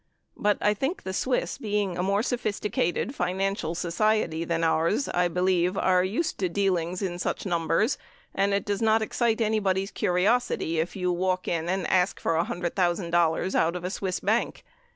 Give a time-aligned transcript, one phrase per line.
[0.35, 5.77] But I think the Swiss, being a more sophisticated financial society than ours, I believe,
[5.77, 7.99] are used to dealings in such numbers,
[8.33, 13.53] and it does not excite anybody's curiosity if you walk in and ask for $100,000
[13.55, 14.63] out of a Swiss bank.